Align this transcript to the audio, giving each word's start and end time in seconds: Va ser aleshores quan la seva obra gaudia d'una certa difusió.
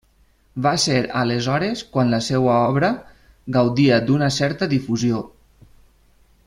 Va 0.67 0.71
ser 0.83 0.95
aleshores 1.23 1.83
quan 1.97 2.09
la 2.13 2.21
seva 2.29 2.49
obra 2.71 2.91
gaudia 3.59 4.03
d'una 4.09 4.33
certa 4.41 4.73
difusió. 4.73 5.25